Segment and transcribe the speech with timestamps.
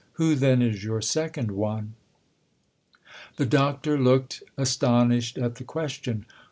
[0.13, 1.93] Who then is your second one?"
[3.37, 6.25] The Doctor looked astonished at the question.